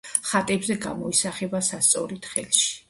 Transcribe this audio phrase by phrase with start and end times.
[0.29, 2.69] ხატებზე გამოისახება სასწორით ხელში.